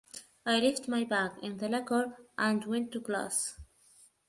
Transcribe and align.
I 0.47 0.59
left 0.59 0.87
my 0.87 1.03
bag 1.03 1.33
in 1.43 1.57
the 1.57 1.69
locker 1.69 2.17
and 2.35 2.65
went 2.65 2.91
to 2.93 3.01
class. 3.01 3.59